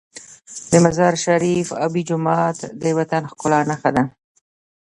د 0.71 0.73
مزار 0.85 1.13
شریف 1.25 1.67
آبي 1.85 2.01
جومات 2.09 2.57
د 2.81 2.83
وطن 2.97 3.23
د 3.25 3.29
ښکلا 3.31 3.59
نښه 3.69 3.89
ده. 3.95 4.03